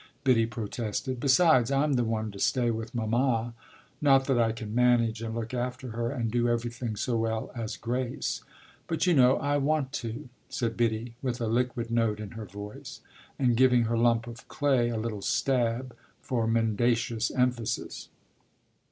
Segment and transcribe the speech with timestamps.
[0.23, 1.19] Biddy protested.
[1.19, 3.53] "Besides, I'm the one to stay with mamma;
[4.01, 7.77] not that I can manage and look after her and do everything so well as
[7.77, 8.41] Grace.
[8.87, 13.01] But, you know, I want to," said Biddy with a liquid note in her voice
[13.37, 18.09] and giving her lump of clay a little stab for mendacious emphasis.